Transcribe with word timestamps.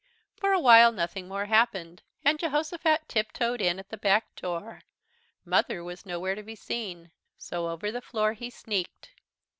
For 0.35 0.51
a 0.51 0.59
while 0.59 0.91
nothing 0.91 1.27
more 1.27 1.45
happened, 1.45 2.01
and 2.25 2.39
Jehosophat 2.39 3.07
tiptoed 3.07 3.61
in 3.61 3.77
at 3.77 3.89
the 3.89 3.97
back 3.97 4.35
door. 4.35 4.81
Mother 5.45 5.83
was 5.83 6.07
nowhere 6.07 6.33
to 6.33 6.41
be 6.41 6.55
seen, 6.55 7.11
so 7.37 7.69
over 7.69 7.91
the 7.91 8.01
floor 8.01 8.33
he 8.33 8.49
sneaked. 8.49 9.11